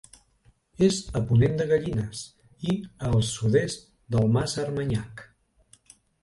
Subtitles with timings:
[0.85, 2.21] És a ponent de Gallines
[2.71, 2.75] i
[3.11, 3.85] al sud-est
[4.17, 5.25] del Mas Armanyac.